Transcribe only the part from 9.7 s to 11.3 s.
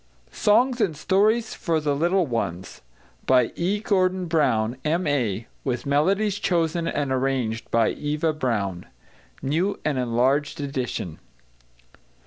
and Enlarged Edition.